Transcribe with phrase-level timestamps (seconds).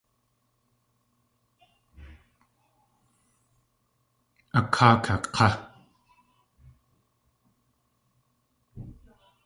[4.59, 5.47] A káa kak̲á!